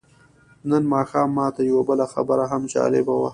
نن 0.69 0.83
ماښام 0.93 1.29
ماته 1.37 1.61
یوه 1.69 1.83
بله 1.89 2.05
خبره 2.13 2.45
هم 2.51 2.61
جالبه 2.73 3.13
وه. 3.19 3.29